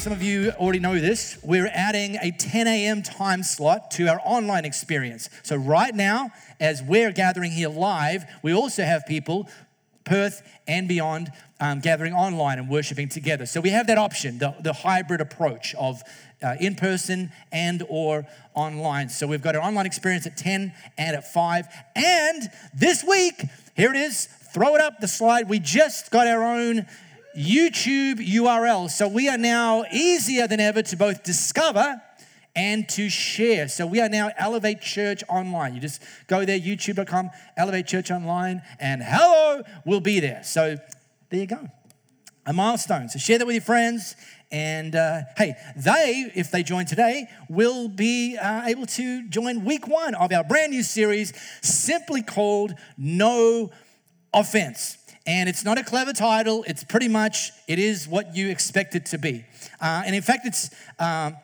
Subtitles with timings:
[0.00, 1.38] Some of you already know this.
[1.42, 3.02] We're adding a 10 a.m.
[3.02, 5.28] time slot to our online experience.
[5.42, 9.46] So, right now, as we're gathering here live, we also have people,
[10.04, 13.44] Perth and beyond, um, gathering online and worshiping together.
[13.44, 16.02] So, we have that option, the, the hybrid approach of
[16.42, 19.10] uh, in person and or online.
[19.10, 21.66] So, we've got an online experience at 10 and at 5.
[21.94, 23.44] And this week,
[23.76, 24.24] here it is,
[24.54, 25.50] throw it up the slide.
[25.50, 26.86] We just got our own
[27.36, 28.90] YouTube URL.
[28.90, 32.00] So we are now easier than ever to both discover
[32.56, 33.68] and to share.
[33.68, 35.74] So we are now Elevate Church Online.
[35.74, 40.42] You just go there, youtube.com, Elevate Church Online, and hello we'll be there.
[40.42, 40.76] So
[41.30, 41.68] there you go.
[42.46, 43.08] A milestone.
[43.08, 44.16] So share that with your friends.
[44.50, 49.86] And uh, hey, they, if they join today, will be uh, able to join week
[49.86, 53.70] one of our brand new series, simply called No
[54.34, 54.98] Offense.
[55.30, 56.64] And it's not a clever title.
[56.66, 59.44] It's pretty much, it is what you expect it to be.
[59.80, 61.36] Uh, and in fact, it's, um,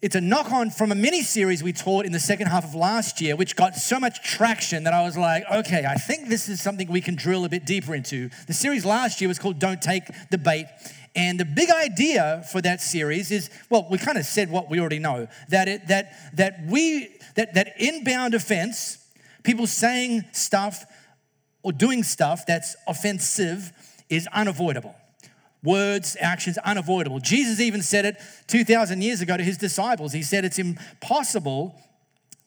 [0.00, 2.76] it's a knock on from a mini series we taught in the second half of
[2.76, 6.48] last year, which got so much traction that I was like, okay, I think this
[6.48, 8.30] is something we can drill a bit deeper into.
[8.46, 10.66] The series last year was called Don't Take the Bait.
[11.16, 14.78] And the big idea for that series is, well, we kind of said what we
[14.78, 19.04] already know that it, that that we that that inbound offense,
[19.42, 20.84] people saying stuff
[21.66, 23.72] or doing stuff that's offensive
[24.08, 24.94] is unavoidable.
[25.64, 27.18] Words, actions, unavoidable.
[27.18, 30.12] Jesus even said it 2,000 years ago to his disciples.
[30.12, 31.74] He said it's impossible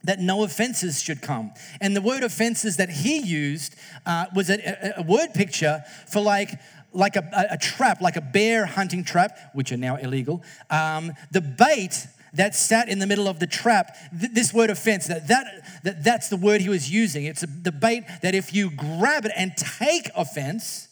[0.06, 1.52] that no offenses should come.
[1.82, 3.76] And the word offenses that he used
[4.06, 6.58] uh, was a, a, word picture for like,
[6.94, 10.42] like a, a, trap, like a bear hunting trap, which are now illegal.
[10.70, 13.96] Um, the bait that sat in the middle of the trap.
[14.18, 15.46] Th- this word offense, that, that,
[15.84, 17.26] that that's the word he was using.
[17.26, 20.88] It's a, the bait that if you grab it and take offense,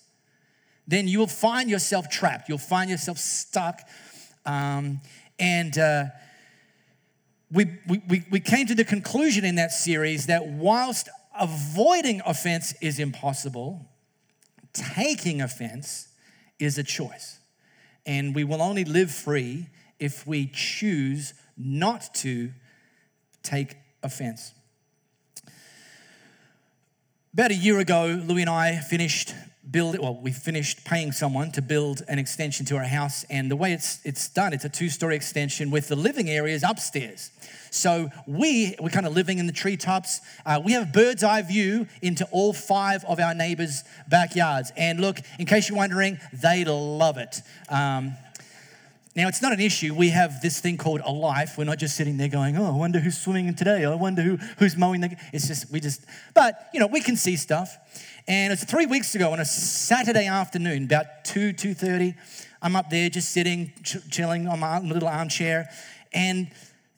[0.88, 2.50] then you will find yourself trapped.
[2.50, 3.82] You'll find yourself stuck.
[4.46, 5.02] Um,
[5.38, 6.06] and uh,
[7.52, 11.10] we, we, we came to the conclusion in that series that whilst
[11.40, 13.86] avoiding offense is impossible,
[14.74, 16.08] taking offense
[16.60, 17.40] is a choice.
[18.06, 19.68] And we will only live free
[20.00, 22.52] if we choose not to
[23.44, 24.54] take offense.
[27.34, 29.34] About a year ago, Louis and I finished
[29.70, 33.26] building, well, we finished paying someone to build an extension to our house.
[33.30, 36.64] And the way it's, it's done, it's a two story extension with the living areas
[36.64, 37.32] upstairs.
[37.70, 40.22] So we, we're kind of living in the treetops.
[40.46, 44.72] Uh, we have a bird's eye view into all five of our neighbors' backyards.
[44.78, 47.42] And look, in case you're wondering, they love it.
[47.70, 48.16] Um,
[49.18, 49.96] now, it's not an issue.
[49.96, 51.58] We have this thing called a life.
[51.58, 53.84] We're not just sitting there going, oh, I wonder who's swimming today.
[53.84, 55.18] I wonder who, who's mowing the.
[55.34, 56.06] It's just, we just,
[56.36, 57.76] but, you know, we can see stuff.
[58.28, 62.14] And it's three weeks ago on a Saturday afternoon, about 2, 2.30.
[62.62, 65.68] I'm up there just sitting, ch- chilling on my little armchair.
[66.14, 66.52] And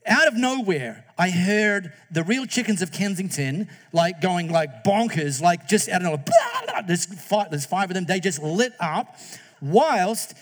[0.06, 5.69] out of nowhere, I heard the real chickens of Kensington like going like bonkers, like
[5.69, 8.03] just, I don't know, blah, blah, there's, five, there's five of them.
[8.03, 9.16] They just lit up
[9.62, 10.34] whilst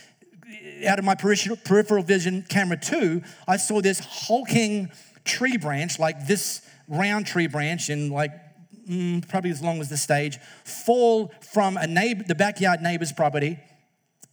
[0.88, 4.92] out of my peripheral vision camera two, I saw this hulking
[5.26, 8.32] tree branch, like this round tree branch, and like
[8.90, 13.60] mm, probably as long as the stage, fall from a neighbor, the backyard neighbor's property,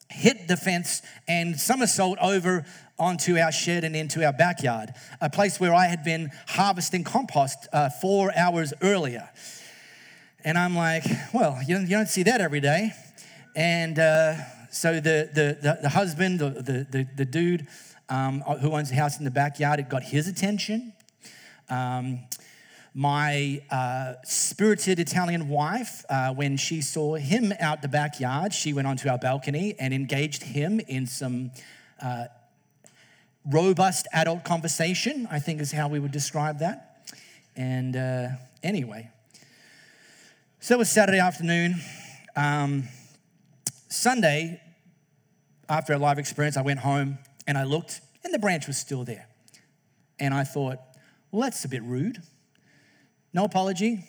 [0.08, 2.64] hit the fence, and somersault over
[2.98, 7.66] onto our shed and into our backyard, a place where I had been harvesting compost
[7.72, 9.28] uh, four hours earlier.
[10.44, 12.92] And I'm like, well, you don't, you don't see that every day.
[13.56, 14.34] And uh,
[14.74, 17.68] so the, the, the, the husband, the, the, the, dude
[18.08, 20.92] um, who owns the house in the backyard, it got his attention.
[21.70, 22.18] Um,
[22.92, 28.88] my uh, spirited Italian wife, uh, when she saw him out the backyard, she went
[28.88, 31.52] onto our balcony and engaged him in some
[32.02, 32.26] uh,
[33.46, 37.08] robust adult conversation, I think is how we would describe that.
[37.54, 38.28] And uh,
[38.64, 39.08] anyway,
[40.58, 41.76] so it was Saturday afternoon.
[42.34, 42.88] Um,
[43.88, 44.60] Sunday,
[45.68, 49.04] after a live experience, I went home and I looked, and the branch was still
[49.04, 49.26] there.
[50.18, 50.78] And I thought,
[51.30, 52.22] well, that's a bit rude.
[53.32, 54.04] No apology,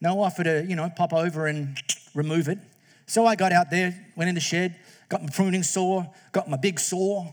[0.00, 1.78] no offer to, you know, pop over and
[2.14, 2.58] remove it.
[3.06, 4.76] So I got out there, went in the shed,
[5.08, 7.32] got my pruning saw, got my big saw,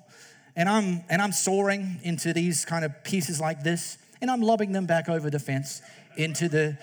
[0.55, 4.71] and I'm and I'm sawing into these kind of pieces like this, and I'm lobbing
[4.71, 5.81] them back over the fence
[6.17, 6.77] into the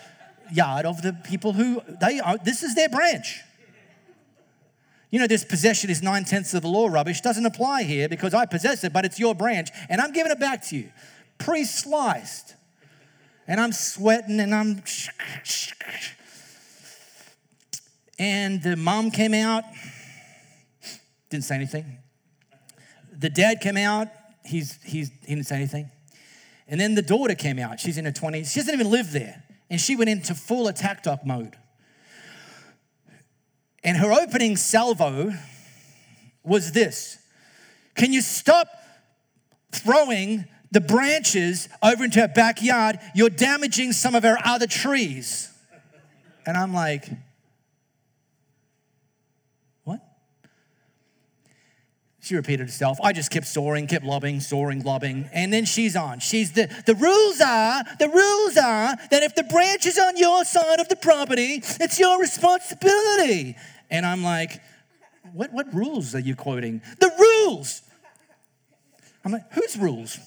[0.51, 3.41] yard of the people who they are, this is their branch.
[5.13, 8.33] You know, this possession is nine tenths of the law rubbish doesn't apply here because
[8.33, 10.89] I possess it, but it's your branch and I'm giving it back to you,
[11.37, 12.55] pre sliced.
[13.47, 14.81] And I'm sweating and I'm.
[18.17, 19.63] And the mom came out,
[21.29, 21.99] didn't say anything.
[23.15, 24.07] The dad came out,
[24.43, 25.91] he's, he's, he didn't say anything.
[26.67, 29.43] And then the daughter came out, she's in her 20s, she doesn't even live there.
[29.69, 31.55] And she went into full attack dog mode.
[33.83, 35.33] And her opening salvo
[36.43, 37.19] was this
[37.95, 38.67] Can you stop
[39.71, 42.99] throwing the branches over into her backyard?
[43.13, 45.49] You're damaging some of our other trees.
[46.45, 47.09] And I'm like,
[49.83, 49.99] What?
[52.21, 52.99] She repeated herself.
[53.01, 55.29] I just kept sawing, kept lobbing, sawing, lobbing.
[55.33, 56.19] And then she's on.
[56.19, 60.45] She's the, the rules are, the rules are that if the branch is on your
[60.45, 63.57] side of the property, it's your responsibility.
[63.93, 64.59] And I'm like,
[65.33, 66.81] what, what rules are you quoting?
[66.99, 67.83] The rules.
[69.23, 70.17] I'm like, whose rules?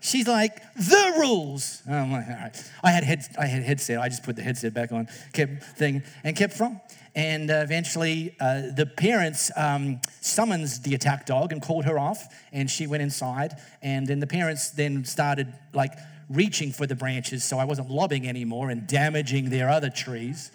[0.00, 1.82] She's like, the rules.
[1.86, 2.70] And I'm like, all right.
[2.82, 4.00] I had, head, I had headset.
[4.00, 6.80] I just put the headset back on, kept thing, and kept from.
[7.14, 12.26] And uh, eventually, uh, the parents um, summons the attack dog and called her off.
[12.52, 13.52] And she went inside.
[13.82, 15.92] And then the parents then started like
[16.30, 20.50] reaching for the branches, so I wasn't lobbing anymore and damaging their other trees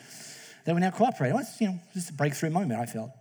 [0.66, 1.36] they were now cooperating.
[1.36, 3.12] It was, you know, just a breakthrough moment, I felt.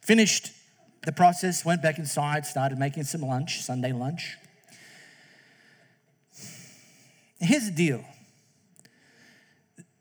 [0.00, 0.52] Finished
[1.04, 4.36] the process, went back inside, started making some lunch, Sunday lunch.
[7.40, 8.04] Here's the deal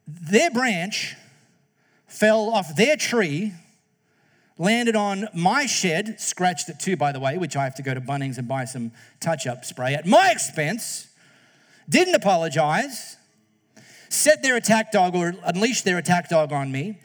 [0.08, 1.16] their branch
[2.08, 3.54] fell off their tree,
[4.58, 7.94] landed on my shed, scratched it too, by the way, which I have to go
[7.94, 11.08] to Bunnings and buy some touch up spray at my expense,
[11.90, 13.18] didn't apologize,
[14.10, 16.98] set their attack dog or unleashed their attack dog on me,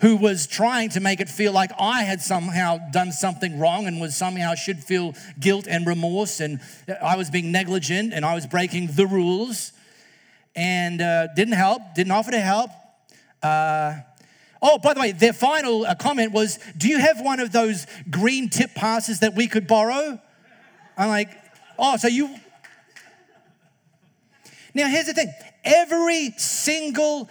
[0.00, 4.00] who was trying to make it feel like I had somehow done something wrong and
[4.00, 6.60] was somehow should feel guilt and remorse and
[7.02, 9.72] I was being negligent and I was breaking the rules
[10.54, 12.70] and uh, didn't help, didn't offer to help.
[13.42, 14.00] Uh,
[14.60, 17.86] oh, by the way, their final uh, comment was, Do you have one of those
[18.10, 20.20] green tip passes that we could borrow?
[20.96, 21.30] I'm like,
[21.78, 22.34] Oh, so you.
[24.74, 25.32] Now, here's the thing
[25.66, 27.28] every single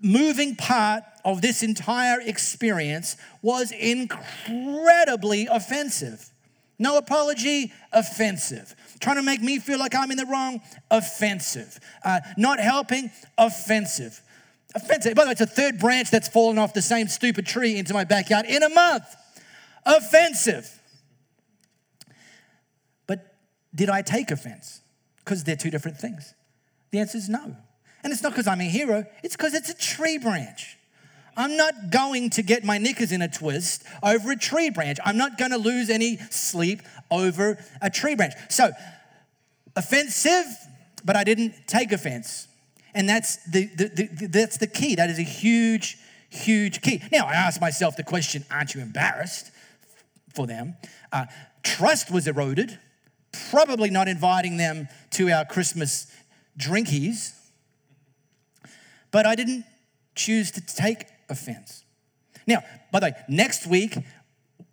[0.00, 6.30] moving part of this entire experience was incredibly offensive.
[6.78, 8.74] No apology, offensive.
[8.98, 10.60] Trying to make me feel like I'm in the wrong,
[10.90, 11.78] offensive.
[12.04, 14.20] Uh, not helping, offensive.
[14.74, 15.14] Offensive.
[15.14, 17.94] By the way, it's a third branch that's fallen off the same stupid tree into
[17.94, 19.04] my backyard in a month.
[19.86, 20.80] Offensive.
[23.06, 23.36] But
[23.74, 24.80] did I take offense?
[25.18, 26.34] Because they're two different things.
[26.92, 27.56] The answer is no.
[28.04, 30.76] And it's not because I'm a hero, it's because it's a tree branch.
[31.36, 34.98] I'm not going to get my knickers in a twist over a tree branch.
[35.04, 38.34] I'm not going to lose any sleep over a tree branch.
[38.50, 38.70] So,
[39.74, 40.44] offensive,
[41.04, 42.48] but I didn't take offense.
[42.94, 44.94] And that's the, the, the, that's the key.
[44.96, 45.96] That is a huge,
[46.28, 47.02] huge key.
[47.10, 49.50] Now, I ask myself the question aren't you embarrassed
[50.34, 50.76] for them?
[51.10, 51.26] Uh,
[51.62, 52.78] trust was eroded,
[53.50, 56.08] probably not inviting them to our Christmas
[56.58, 57.32] drinkies,
[59.10, 59.64] but I didn't
[60.14, 61.84] choose to take offense.
[62.46, 63.96] Now, by the way, next week,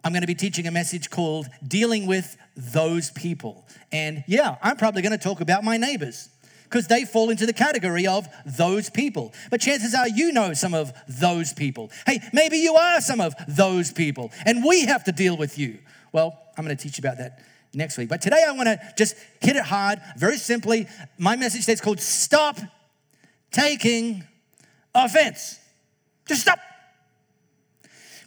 [0.03, 3.65] I'm going to be teaching a message called Dealing with Those People.
[3.91, 6.29] And yeah, I'm probably going to talk about my neighbors
[6.63, 9.33] because they fall into the category of those people.
[9.50, 11.91] But chances are you know some of those people.
[12.05, 15.79] Hey, maybe you are some of those people, and we have to deal with you.
[16.12, 17.39] Well, I'm going to teach you about that
[17.73, 18.09] next week.
[18.09, 20.88] But today I want to just hit it hard, very simply.
[21.17, 22.57] My message today is called Stop
[23.51, 24.23] Taking
[24.93, 25.59] Offense.
[26.27, 26.59] Just stop.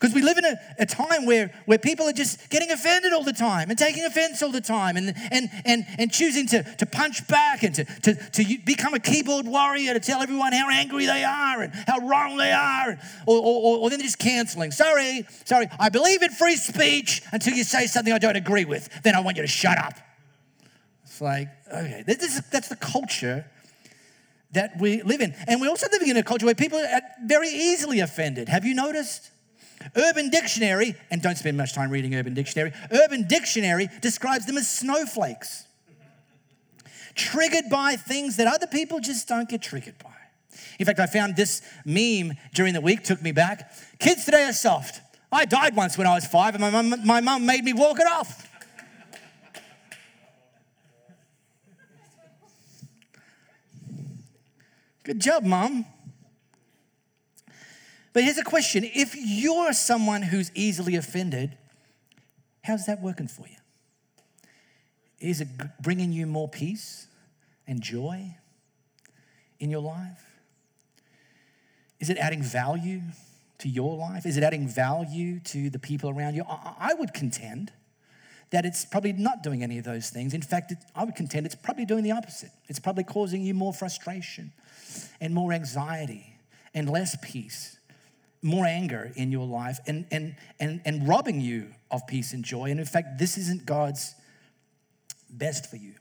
[0.02, 3.22] Because we live in a, a time where, where people are just getting offended all
[3.22, 6.86] the time and taking offense all the time and, and, and, and choosing to, to
[6.86, 11.06] punch back and to, to, to become a keyboard warrior to tell everyone how angry
[11.06, 14.72] they are and how wrong they are, or, or, or then just canceling.
[14.72, 18.88] Sorry, sorry, I believe in free speech until you say something I don't agree with.
[19.04, 19.94] Then I want you to shut up.
[21.04, 23.46] It's like, okay, this is, that's the culture
[24.50, 25.32] that we live in.
[25.46, 28.48] And we're also living in a culture where people are very easily offended.
[28.48, 29.28] Have you noticed?
[29.96, 34.68] Urban Dictionary, and don't spend much time reading Urban Dictionary, Urban Dictionary describes them as
[34.68, 35.66] snowflakes,
[37.14, 40.10] triggered by things that other people just don't get triggered by.
[40.78, 43.72] In fact, I found this meme during the week, took me back.
[43.98, 45.00] Kids today are soft.
[45.30, 48.06] I died once when I was five, and my mum, my made me walk it
[48.06, 48.48] off.
[55.04, 55.86] Good job, mom.
[58.12, 61.56] But here's a question if you're someone who's easily offended,
[62.62, 63.56] how's that working for you?
[65.18, 65.48] Is it
[65.80, 67.06] bringing you more peace
[67.66, 68.36] and joy
[69.60, 70.24] in your life?
[72.00, 73.00] Is it adding value
[73.58, 74.26] to your life?
[74.26, 76.44] Is it adding value to the people around you?
[76.48, 77.72] I would contend
[78.50, 80.34] that it's probably not doing any of those things.
[80.34, 82.50] In fact, I would contend it's probably doing the opposite.
[82.68, 84.52] It's probably causing you more frustration
[85.20, 86.34] and more anxiety
[86.74, 87.78] and less peace
[88.42, 92.70] more anger in your life and, and, and, and robbing you of peace and joy.
[92.70, 94.14] And in fact, this isn't God's
[95.30, 95.94] best for you.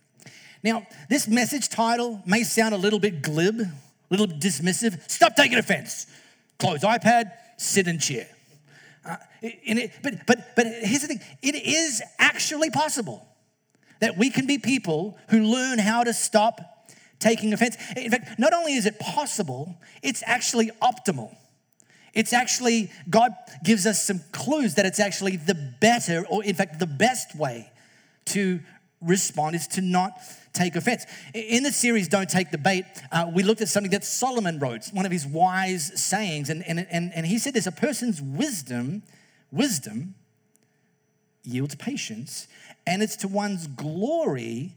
[0.64, 3.72] Now, this message title may sound a little bit glib, a
[4.10, 5.10] little bit dismissive.
[5.10, 6.08] Stop taking offense.
[6.60, 8.28] Close iPad, sit in chair.
[9.04, 13.26] Uh, it, but, but, but here's the thing it is actually possible
[14.00, 17.78] that we can be people who learn how to stop taking offense.
[17.96, 21.36] In fact, not only is it possible, it's actually optimal.
[22.14, 23.32] It's actually, God
[23.64, 27.72] gives us some clues that it's actually the better, or in fact, the best way
[28.26, 28.60] to
[29.02, 30.12] respond is to not
[30.54, 31.06] take offense.
[31.34, 34.88] In the series, Don't Take the Bait, uh, we looked at something that Solomon wrote,
[34.92, 36.50] one of his wise sayings.
[36.50, 39.04] And, and, and, and he said this a person's wisdom,
[39.52, 40.16] wisdom
[41.44, 42.48] yields patience,
[42.86, 44.76] and it's to one's glory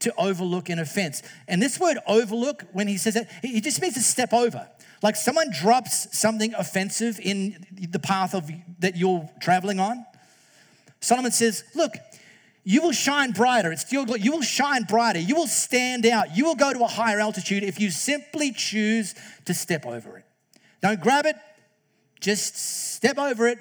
[0.00, 1.22] to overlook an offense.
[1.48, 4.68] And this word overlook, when he says that, he just means to step over.
[5.04, 10.02] Like someone drops something offensive in the path of that you're traveling on.
[11.00, 11.92] Solomon says, Look,
[12.64, 13.70] you will shine brighter.
[13.70, 15.18] It's your You will shine brighter.
[15.18, 16.34] You will stand out.
[16.34, 20.24] You will go to a higher altitude if you simply choose to step over it.
[20.80, 21.36] Don't grab it,
[22.20, 23.58] just step over it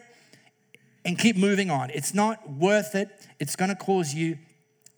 [1.04, 1.90] and keep moving on.
[1.90, 3.10] It's not worth it.
[3.42, 4.38] It's going to cause you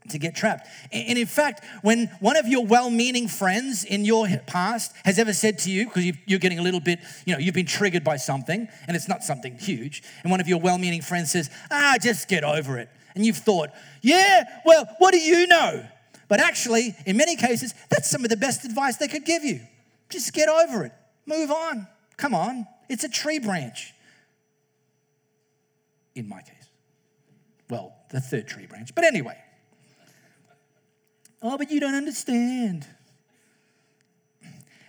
[0.09, 0.67] to get trapped.
[0.91, 5.33] And in fact, when one of your well meaning friends in your past has ever
[5.33, 8.17] said to you, because you're getting a little bit, you know, you've been triggered by
[8.17, 11.95] something, and it's not something huge, and one of your well meaning friends says, ah,
[12.01, 12.89] just get over it.
[13.15, 13.69] And you've thought,
[14.01, 15.85] yeah, well, what do you know?
[16.27, 19.61] But actually, in many cases, that's some of the best advice they could give you.
[20.09, 20.91] Just get over it,
[21.25, 21.87] move on.
[22.17, 23.93] Come on, it's a tree branch.
[26.15, 26.51] In my case.
[27.69, 28.93] Well, the third tree branch.
[28.95, 29.37] But anyway,
[31.47, 32.87] Oh, but you don't understand.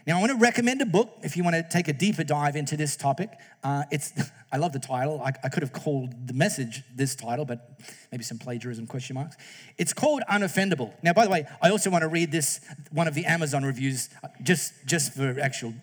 [0.07, 2.57] Now, I want to recommend a book if you want to take a deeper dive
[2.57, 3.29] into this topic.
[3.63, 4.15] Uh, it's,
[4.53, 5.21] I love the title.
[5.21, 7.79] I, I, could have called the message this title, but
[8.11, 9.37] maybe some plagiarism question marks.
[9.77, 10.95] It's called Unoffendable.
[11.03, 12.61] Now, by the way, I also want to read this,
[12.91, 15.75] one of the Amazon reviews, uh, just, just for actual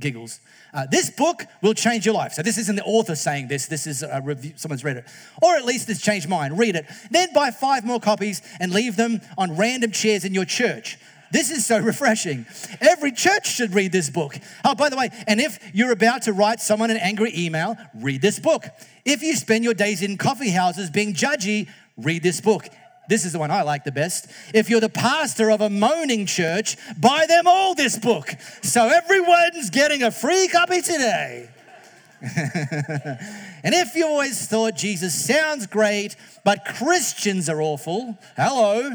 [0.00, 0.40] giggles.
[0.72, 2.32] Uh, this book will change your life.
[2.32, 3.66] So this isn't the author saying this.
[3.66, 4.52] This is a review.
[4.56, 5.04] Someone's read it,
[5.42, 6.56] or at least it's changed mine.
[6.56, 6.86] Read it.
[7.10, 10.98] Then buy five more copies and leave them on random chairs in your church.
[11.30, 12.46] This is so refreshing.
[12.80, 14.36] Every church should read this book.
[14.64, 18.22] Oh, by the way, and if you're about to write someone an angry email, read
[18.22, 18.64] this book.
[19.04, 22.68] If you spend your days in coffee houses being judgy, read this book.
[23.10, 24.30] This is the one I like the best.
[24.54, 28.30] If you're the pastor of a moaning church, buy them all this book.
[28.62, 31.50] So everyone's getting a free copy today.
[32.22, 36.14] and if you always thought Jesus sounds great,
[36.44, 38.92] but Christians are awful, hello,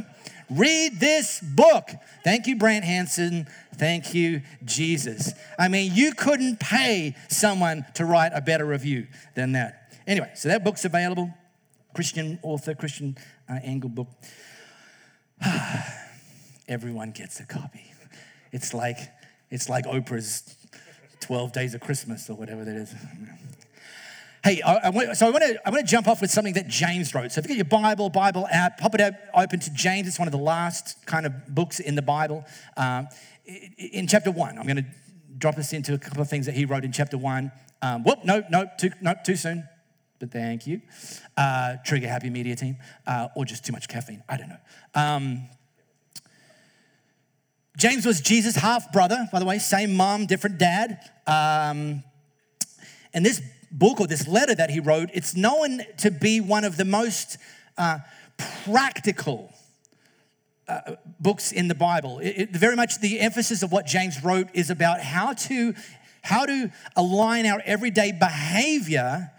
[0.49, 1.89] read this book.
[2.23, 3.47] Thank you, Brant Hansen.
[3.75, 5.33] Thank you, Jesus.
[5.59, 9.91] I mean, you couldn't pay someone to write a better review than that.
[10.07, 11.33] Anyway, so that book's available.
[11.95, 13.17] Christian author, Christian
[13.49, 14.07] Engel book.
[16.67, 17.91] Everyone gets a copy.
[18.51, 18.97] It's like
[19.51, 20.55] it's like Oprah's
[21.21, 22.93] 12 Days of Christmas or whatever that is.
[24.43, 26.67] Hey, I, I so I want to I want to jump off with something that
[26.67, 27.31] James wrote.
[27.31, 30.07] So if you get your Bible, Bible app, pop it out, open to James.
[30.07, 32.45] It's one of the last kind of books in the Bible.
[32.77, 33.07] Um,
[33.77, 34.85] in chapter one, I'm going to
[35.37, 37.51] drop us into a couple of things that he wrote in chapter one.
[37.81, 39.67] Um, whoop, no, no, too, no, too soon
[40.19, 40.81] but thank you.
[41.35, 44.23] Uh, trigger happy media team, uh, or just too much caffeine.
[44.29, 44.57] I don't know.
[44.93, 45.47] Um,
[47.77, 50.99] James was Jesus' half brother, by the way, same mom, different dad.
[51.27, 52.03] Um,
[53.13, 53.41] and this
[53.71, 57.37] book or this letter that he wrote, it's known to be one of the most
[57.77, 57.99] uh,
[58.37, 59.53] practical
[60.67, 62.19] uh, books in the Bible.
[62.19, 65.73] It, it, very much the emphasis of what James wrote is about how to
[66.21, 69.31] how to align our everyday behavior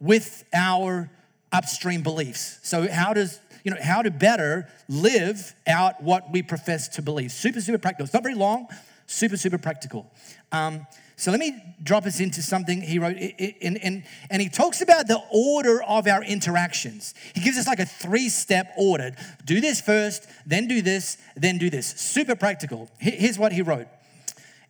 [0.00, 1.10] with our
[1.52, 2.58] upstream beliefs.
[2.62, 7.32] So how does you know how to better live out what we profess to believe?
[7.32, 8.04] Super super practical.
[8.04, 8.68] It's not very long.
[9.06, 10.10] Super super practical.
[10.52, 10.86] Um,
[11.16, 15.06] so let me drop us into something he wrote, and, and, and he talks about
[15.06, 17.14] the order of our interactions.
[17.34, 19.12] He gives us like a three step order
[19.44, 21.86] do this first, then do this, then do this.
[21.86, 22.90] Super practical.
[22.98, 23.86] Here's what he wrote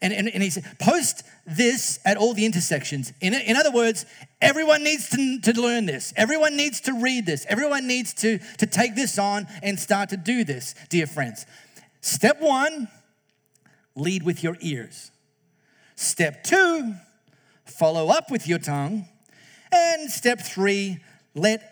[0.02, 3.12] And, and, and he said, post this at all the intersections.
[3.20, 4.04] In, in other words,
[4.40, 6.12] everyone needs to, to learn this.
[6.16, 7.46] Everyone needs to read this.
[7.48, 11.46] Everyone needs to, to take this on and start to do this, dear friends.
[12.00, 12.88] Step one,
[13.94, 15.10] lead with your ears.
[15.96, 16.94] Step two,
[17.64, 19.06] follow up with your tongue.
[19.72, 20.98] And step three,
[21.34, 21.62] let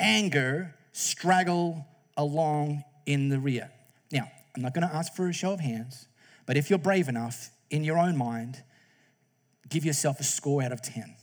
[0.00, 1.86] anger straggle
[2.16, 3.70] along in the rear.
[4.10, 6.06] Now, I'm not going to ask for a show of hands,
[6.46, 8.62] but if you're brave enough in your own mind,
[9.68, 11.14] give yourself a score out of 10.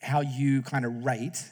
[0.00, 1.50] How you kind of rate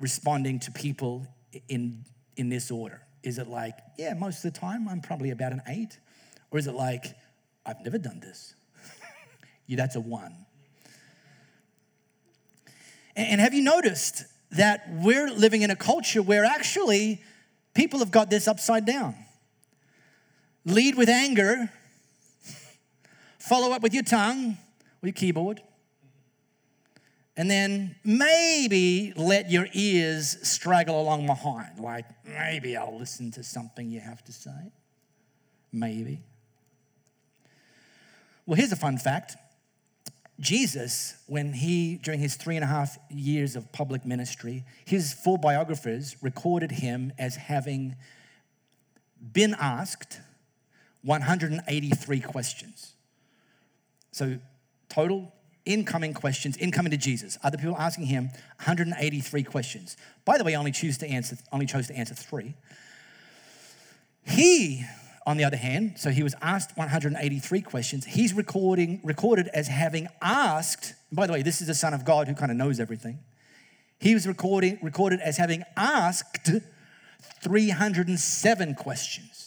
[0.00, 1.26] responding to people
[1.68, 2.04] in,
[2.36, 3.02] in this order.
[3.22, 5.98] Is it like, yeah, most of the time I'm probably about an eight?
[6.50, 7.06] Or is it like,
[7.64, 8.54] I've never done this?
[9.66, 10.46] yeah, that's a one.
[13.14, 17.22] And have you noticed that we're living in a culture where actually
[17.74, 19.14] people have got this upside down?
[20.64, 21.70] Lead with anger,
[23.38, 24.58] follow up with your tongue,
[25.00, 25.60] with your keyboard,
[27.36, 31.80] and then maybe let your ears straggle along behind.
[31.80, 34.72] Like, maybe I'll listen to something you have to say.
[35.72, 36.20] Maybe.
[38.46, 39.36] Well, here's a fun fact
[40.40, 45.38] Jesus, when he, during his three and a half years of public ministry, his four
[45.38, 47.96] biographers recorded him as having
[49.32, 50.20] been asked
[51.02, 52.92] 183 questions.
[54.12, 54.38] So,
[54.88, 55.32] total
[55.64, 57.38] incoming questions, incoming to Jesus.
[57.42, 58.24] Other people asking him
[58.56, 59.96] 183 questions.
[60.24, 62.54] By the way, only choose to answer, only chose to answer three.
[64.24, 64.84] He
[65.26, 68.04] on the other hand, so he was asked 183 questions.
[68.04, 72.26] He's recording, recorded as having asked, by the way, this is the Son of God
[72.26, 73.20] who kind of knows everything.
[74.00, 76.50] He was recording, recorded as having asked
[77.42, 79.41] 307 questions.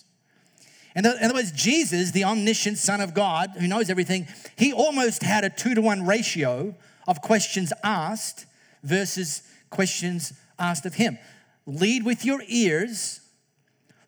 [0.96, 5.44] In other words, Jesus, the omniscient Son of God who knows everything, he almost had
[5.44, 6.74] a two to one ratio
[7.08, 8.46] of questions asked
[8.82, 11.18] versus questions asked of him.
[11.66, 13.22] Lead with your ears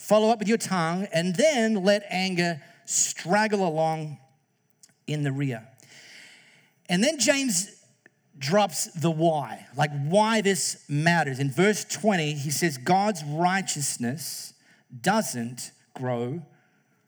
[0.08, 4.18] follow up with your tongue, and then let anger straggle along
[5.06, 5.68] in the rear.
[6.88, 7.70] And then James
[8.38, 11.40] drops the why, like why this matters.
[11.40, 14.54] In verse 20, he says, God's righteousness
[15.02, 16.42] doesn't grow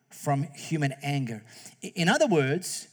[0.09, 1.43] from human anger.
[1.81, 2.87] In other words,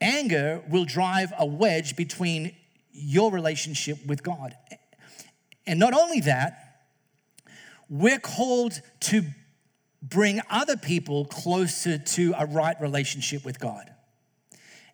[0.00, 2.54] anger will drive a wedge between
[2.92, 4.54] your relationship with God.
[5.66, 6.84] And not only that,
[7.88, 9.22] we're called to
[10.02, 13.90] bring other people closer to a right relationship with God.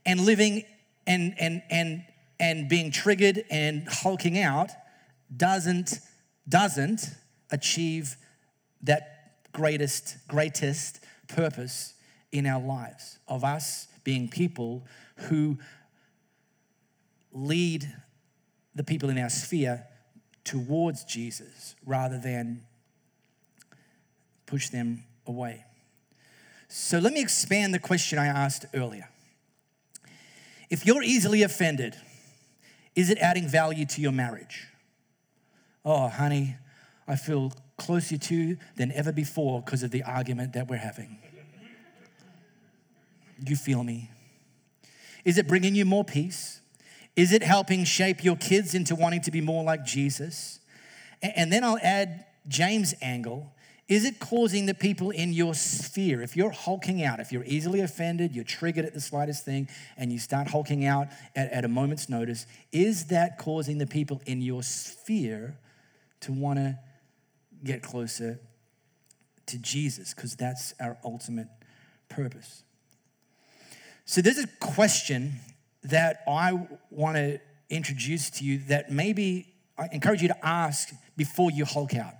[0.05, 0.65] And living
[1.07, 2.05] and and and
[2.39, 4.71] and being triggered and hulking out
[5.35, 6.01] doesn't
[6.49, 7.11] doesn't
[7.51, 8.17] achieve
[8.83, 9.18] that
[9.59, 11.94] greatest greatest purpose
[12.31, 15.59] in our lives of us being people who
[17.33, 17.92] lead
[18.77, 19.85] the people in our sphere
[20.44, 22.62] towards Jesus rather than
[24.47, 25.64] push them away.
[26.68, 29.09] So let me expand the question I asked earlier.
[30.71, 31.97] If you're easily offended,
[32.94, 34.68] is it adding value to your marriage?
[35.85, 36.57] Oh, honey,
[37.09, 41.19] I feel closer to than ever before because of the argument that we're having.
[43.47, 44.11] You feel me?
[45.25, 46.61] Is it bringing you more peace?
[47.17, 50.61] Is it helping shape your kids into wanting to be more like Jesus?
[51.23, 53.53] And then I'll add James' angle
[53.88, 57.81] is it causing the people in your sphere, if you're hulking out, if you're easily
[57.81, 61.69] offended, you're triggered at the slightest thing, and you start hulking out at, at a
[61.69, 65.57] moment's notice, is that causing the people in your sphere
[66.21, 66.79] to want to
[67.64, 68.40] get closer
[69.47, 70.14] to Jesus?
[70.14, 71.49] Because that's our ultimate
[72.09, 72.62] purpose.
[74.05, 75.35] So there's a question
[75.85, 77.40] that I want to
[77.71, 82.14] introduce to you that maybe I encourage you to ask before you hulk out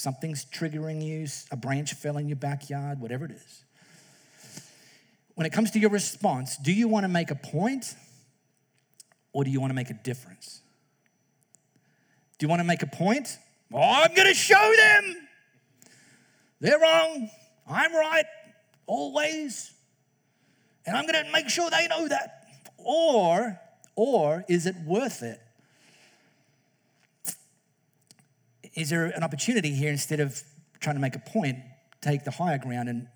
[0.00, 3.64] something's triggering you, a branch fell in your backyard, whatever it is.
[5.34, 7.94] When it comes to your response, do you want to make a point
[9.32, 10.60] or do you want to make a difference?
[12.38, 13.38] Do you want to make a point?
[13.72, 15.16] Oh, I'm going to show them.
[16.60, 17.30] They're wrong.
[17.66, 18.24] I'm right,
[18.86, 19.72] always.
[20.86, 22.46] And I'm going to make sure they know that.
[22.78, 23.58] Or,
[23.94, 25.40] or is it worth it
[28.74, 30.42] is there an opportunity here instead of
[30.80, 31.58] trying to make a point,
[32.00, 33.08] take the higher ground and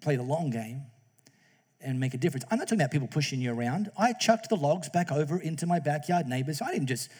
[0.00, 0.82] play the long game
[1.80, 2.44] and make a difference?
[2.50, 3.90] I'm not talking about people pushing you around.
[3.98, 6.60] I chucked the logs back over into my backyard neighbors.
[6.60, 7.10] I didn't just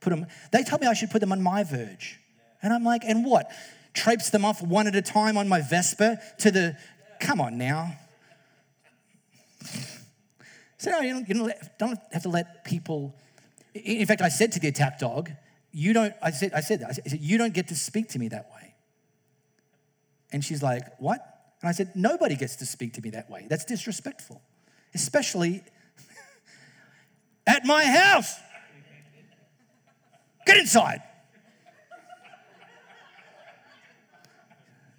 [0.00, 2.18] put them, they told me I should put them on my verge.
[2.62, 3.50] And I'm like, and what?
[3.94, 6.76] Traipse them off one at a time on my Vespa to the
[7.20, 7.96] come on now.
[10.78, 13.16] So no, you don't, you don't, have to let people.
[13.74, 15.30] In fact, I said to the attack dog,
[15.72, 16.90] "You don't." I said, I said that.
[16.90, 18.74] I said, "You don't get to speak to me that way."
[20.32, 21.20] And she's like, "What?"
[21.62, 23.46] And I said, "Nobody gets to speak to me that way.
[23.48, 24.42] That's disrespectful,
[24.94, 25.64] especially
[27.46, 28.34] at my house.
[30.46, 31.02] Get inside."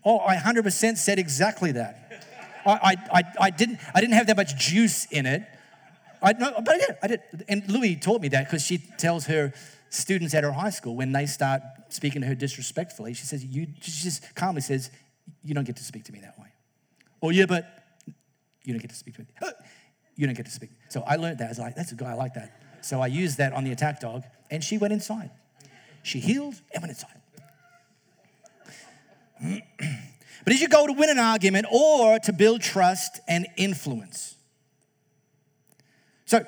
[0.10, 2.24] Oh, I 100% said exactly that.
[2.66, 5.44] I, I, I, didn't, I didn't have that much juice in it.
[6.22, 7.22] I, no, but I did, I did.
[7.50, 9.54] And Louie taught me that because she tells her
[9.90, 13.68] students at her high school when they start speaking to her disrespectfully, she says, you,
[13.82, 14.92] she just calmly says,
[15.44, 16.48] you don't get to speak to me that way.
[17.20, 17.66] Or, yeah, but
[18.64, 19.28] you don't get to speak to me.
[19.42, 19.52] Oh,
[20.16, 20.70] you don't get to speak.
[20.88, 21.48] So I learned that.
[21.48, 22.62] I was like, that's a guy, I like that.
[22.82, 25.32] So I used that on the attack dog, and she went inside.
[26.04, 27.18] She heeled and went inside.
[30.44, 34.36] but as you go to win an argument or to build trust and influence.
[36.26, 36.46] So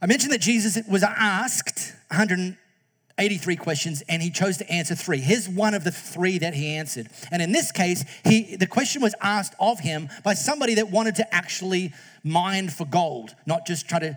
[0.00, 5.18] I mentioned that Jesus was asked 183 questions and he chose to answer three.
[5.18, 7.08] Here's one of the three that he answered.
[7.30, 11.16] And in this case, he, the question was asked of him by somebody that wanted
[11.16, 11.92] to actually
[12.24, 14.16] mine for gold, not just try to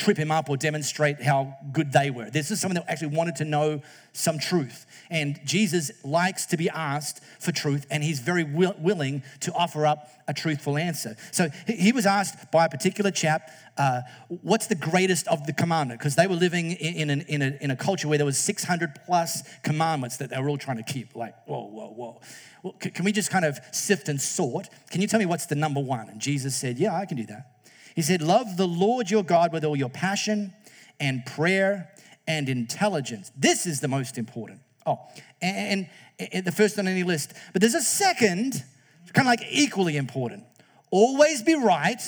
[0.00, 2.30] trip him up or demonstrate how good they were.
[2.30, 3.82] This is someone that actually wanted to know
[4.12, 4.86] some truth.
[5.10, 9.86] And Jesus likes to be asked for truth, and he's very will, willing to offer
[9.86, 11.16] up a truthful answer.
[11.32, 16.00] So he was asked by a particular chap, uh, what's the greatest of the commandment?
[16.00, 19.00] Because they were living in, in, in, a, in a culture where there was 600
[19.06, 21.14] plus commandments that they were all trying to keep.
[21.14, 22.20] Like, whoa, whoa, whoa.
[22.62, 24.68] Well, can we just kind of sift and sort?
[24.90, 26.08] Can you tell me what's the number one?
[26.08, 27.59] And Jesus said, yeah, I can do that.
[27.94, 30.52] He said, Love the Lord your God with all your passion
[30.98, 31.90] and prayer
[32.26, 33.32] and intelligence.
[33.36, 34.60] This is the most important.
[34.86, 34.98] Oh,
[35.42, 35.88] and,
[36.32, 37.32] and the first on any list.
[37.52, 38.64] But there's a second,
[39.12, 40.44] kind of like equally important.
[40.90, 42.00] Always be right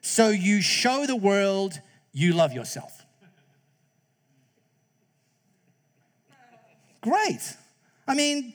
[0.00, 1.80] so you show the world
[2.12, 3.04] you love yourself.
[7.00, 7.56] Great.
[8.08, 8.54] I mean,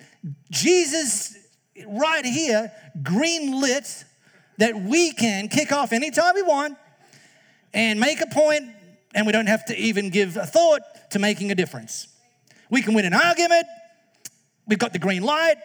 [0.50, 1.38] Jesus,
[1.88, 2.72] right here,
[3.04, 4.04] green lit
[4.58, 6.78] that we can kick off anytime we want
[7.74, 8.70] and make a point,
[9.14, 12.08] and we don't have to even give a thought to making a difference.
[12.70, 13.66] We can win an argument,
[14.68, 15.58] we've got the green light.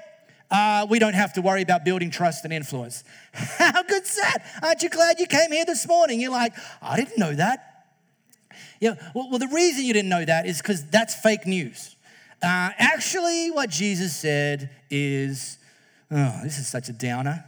[0.49, 3.03] Uh, we don't have to worry about building trust and influence.
[3.33, 4.45] How good's that?
[4.63, 6.21] Aren't you glad you came here this morning?
[6.21, 7.87] You're like, I didn't know that.
[8.81, 11.97] Yeah, well, well the reason you didn't know that is because that's fake news.
[12.43, 15.59] Uh, actually, what Jesus said is,
[16.11, 17.45] oh, this is such a downer.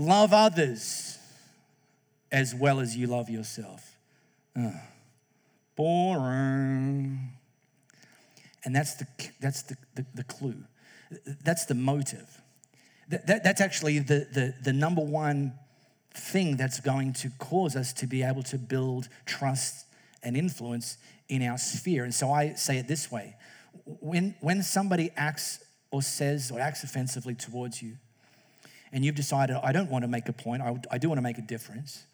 [0.00, 1.18] Love others
[2.32, 3.98] as well as you love yourself.
[4.58, 4.70] Uh,
[5.76, 7.18] boring.
[8.64, 9.06] And that's the,
[9.42, 10.56] that's the, the, the clue.
[11.44, 12.40] That's the motive.
[13.10, 15.52] That, that, that's actually the, the, the number one
[16.14, 19.84] thing that's going to cause us to be able to build trust
[20.22, 20.96] and influence
[21.28, 22.04] in our sphere.
[22.04, 23.36] And so I say it this way
[23.84, 27.96] when, when somebody acts or says or acts offensively towards you,
[28.92, 31.22] and you've decided, I don't want to make a point, I, I do want to
[31.22, 32.04] make a difference,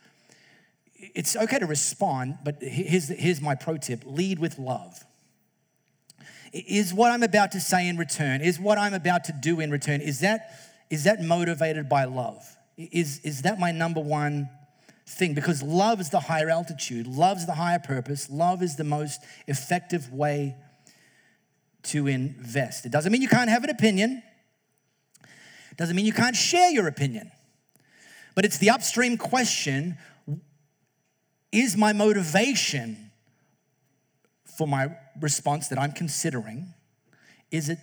[0.99, 5.05] it's okay to respond, but here's, here's my pro tip lead with love.
[6.53, 9.71] Is what I'm about to say in return, is what I'm about to do in
[9.71, 10.51] return, is that,
[10.91, 12.45] is that motivated by love?
[12.77, 14.49] Is, is that my number one
[15.07, 15.35] thing?
[15.35, 19.21] Because love is the higher altitude, love is the higher purpose, love is the most
[19.47, 20.57] effective way
[21.85, 22.87] to invest.
[22.87, 24.23] It doesn't mean you can't have an opinion,
[25.77, 27.31] doesn't mean you can't share your opinion.
[28.35, 29.97] But it's the upstream question
[31.53, 33.11] is my motivation
[34.57, 34.89] for my
[35.21, 36.75] response that I'm considering,
[37.51, 37.79] is it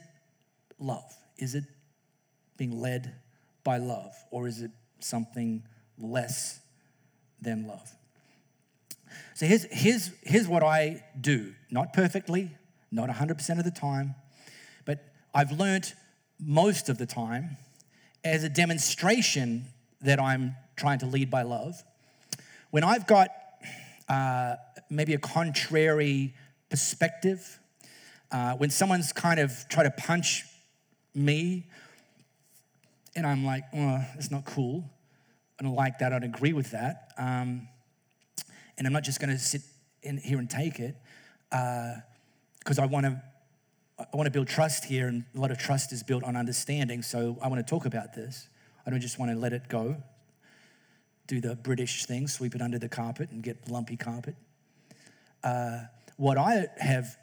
[0.80, 1.16] love?
[1.38, 1.64] Is it
[2.58, 3.16] being led
[3.64, 4.14] by love?
[4.32, 5.64] Or is it something
[5.98, 6.60] less
[7.42, 7.92] than love?
[9.36, 11.54] So here's, here's, here's what I do.
[11.72, 12.52] Not perfectly,
[12.92, 14.16] not 100% of the time,
[14.86, 15.04] but
[15.34, 15.94] I've learned
[16.40, 17.58] most of the time
[18.24, 19.66] as a demonstration
[20.02, 21.84] that I'm trying to lead by love.
[22.72, 23.30] When I've got
[24.10, 24.56] uh,
[24.90, 26.34] maybe a contrary
[26.70, 27.60] perspective,
[28.32, 30.46] uh, when someone's kind of try to punch
[31.14, 31.68] me,
[33.16, 34.90] and I'm like, oh, that's not cool.
[35.60, 36.12] I don't like that.
[36.12, 37.12] I don't agree with that.
[37.18, 37.68] Um,
[38.78, 39.62] and I'm not just going to sit
[40.02, 40.96] in here and take it
[41.50, 43.22] because uh, I want to
[44.00, 47.02] I want to build trust here, and a lot of trust is built on understanding.
[47.04, 48.50] So I want to talk about this.
[48.86, 49.98] I don't just want to let it go,
[51.28, 54.36] do the British thing, sweep it under the carpet and get lumpy carpet.
[55.44, 55.82] Uh,
[56.18, 57.18] what I have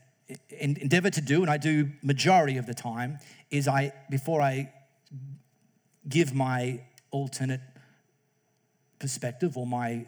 [0.50, 3.18] endeavored to do, and I do majority of the time,
[3.50, 4.72] is I before I
[6.08, 6.80] give my
[7.10, 7.60] alternate
[8.98, 10.06] perspective or my,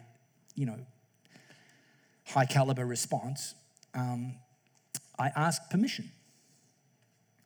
[0.55, 0.79] you know,
[2.25, 3.53] high caliber response,
[3.93, 4.35] um,
[5.19, 6.11] I ask permission.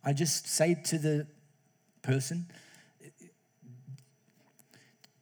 [0.08, 1.28] I just say to the
[2.02, 2.48] person,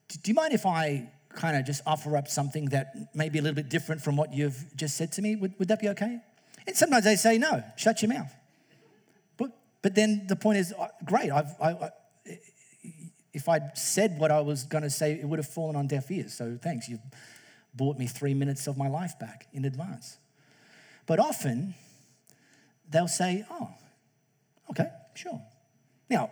[0.07, 3.41] Do you mind if I kind of just offer up something that may be a
[3.41, 5.35] little bit different from what you've just said to me?
[5.37, 6.19] Would, would that be okay?
[6.67, 8.31] And sometimes they say, No, shut your mouth.
[9.37, 11.89] But, but then the point is, uh, great, I've, I, I,
[13.33, 16.11] if I'd said what I was going to say, it would have fallen on deaf
[16.11, 16.35] ears.
[16.35, 16.87] So thanks.
[16.87, 17.01] You've
[17.73, 20.19] bought me three minutes of my life back in advance.
[21.07, 21.73] But often,
[22.87, 23.71] they'll say, Oh,
[24.69, 25.41] okay, sure.
[26.09, 26.31] Now,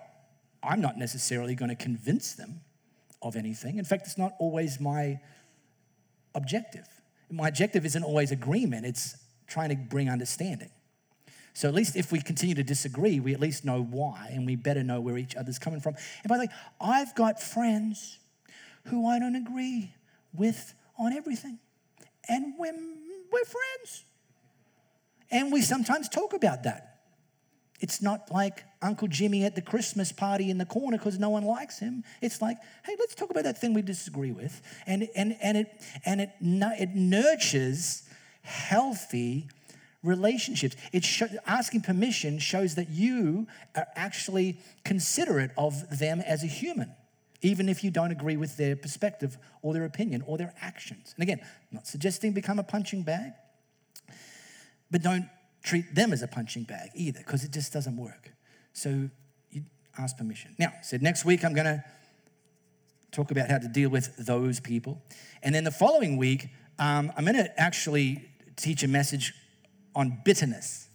[0.61, 2.61] I'm not necessarily going to convince them
[3.21, 3.77] of anything.
[3.77, 5.19] In fact, it's not always my
[6.35, 6.87] objective.
[7.29, 9.17] My objective isn't always agreement, it's
[9.47, 10.69] trying to bring understanding.
[11.53, 14.55] So at least if we continue to disagree, we at least know why, and we
[14.55, 15.95] better know where each other's coming from.
[16.23, 16.49] And by the way,
[16.81, 18.17] I've got friends
[18.85, 19.93] who I don't agree
[20.33, 21.59] with on everything,
[22.27, 22.73] and we're,
[23.31, 24.03] we're friends.
[25.31, 26.92] And we sometimes talk about that.
[27.83, 31.43] It's not like Uncle Jimmy at the Christmas party in the corner because no one
[31.43, 32.05] likes him.
[32.21, 34.61] It's like, hey, let's talk about that thing we disagree with.
[34.87, 38.03] And, and, and, it, and it, it nurtures
[38.43, 39.49] healthy
[40.01, 40.77] relationships.
[40.93, 41.05] It
[41.45, 46.89] asking permission shows that you are actually considerate of them as a human,
[47.41, 51.13] even if you don't agree with their perspective or their opinion or their actions.
[51.17, 53.33] And again, I'm not suggesting become a punching bag,
[54.89, 55.27] but don't
[55.63, 58.32] treat them as a punching bag either, because it just doesn't work.
[58.73, 59.10] So
[59.49, 59.63] you
[59.97, 60.56] ask permission.
[60.60, 61.84] Now, said next week I'm going to
[63.12, 65.02] talk about how to deal with those people,
[65.41, 66.49] and then the following week
[66.80, 69.34] um, I'm going to actually teach a message
[69.95, 70.89] on bitterness.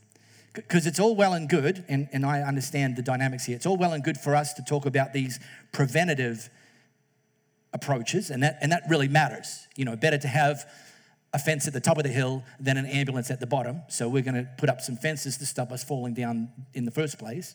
[0.55, 3.77] Because it's all well and good, and, and I understand the dynamics here, it's all
[3.77, 5.39] well and good for us to talk about these
[5.73, 6.51] preventative
[7.73, 9.69] approaches, and that, and that really matters.
[9.77, 10.65] You know, better to have
[11.33, 13.83] a fence at the top of the hill than an ambulance at the bottom.
[13.89, 16.91] So we're going to put up some fences to stop us falling down in the
[16.91, 17.55] first place.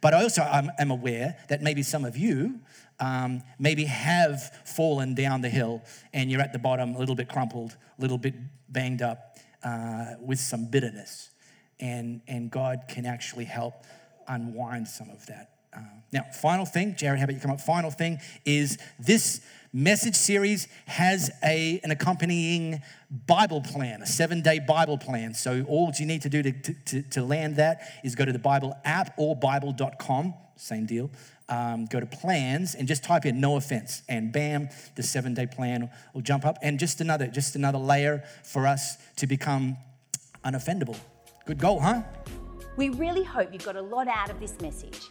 [0.00, 2.60] But I also am aware that maybe some of you
[2.98, 7.28] um, maybe have fallen down the hill and you're at the bottom, a little bit
[7.28, 8.34] crumpled, a little bit
[8.68, 11.30] banged up uh, with some bitterness.
[11.78, 13.84] And, and God can actually help
[14.28, 15.50] unwind some of that.
[15.74, 15.80] Uh,
[16.12, 17.60] now, final thing, Jared, how about you come up?
[17.60, 19.40] Final thing is this
[19.72, 22.82] message series has a, an accompanying
[23.26, 25.34] Bible plan, a seven day Bible plan.
[25.34, 28.38] So, all you need to do to, to, to land that is go to the
[28.38, 31.10] Bible app or Bible.com, same deal.
[31.48, 35.46] Um, go to plans and just type in no offense, and bam, the seven day
[35.46, 36.58] plan will jump up.
[36.62, 39.76] And just another, just another layer for us to become
[40.44, 40.96] unoffendable.
[41.46, 42.02] Good goal, huh?
[42.76, 45.10] We really hope you got a lot out of this message.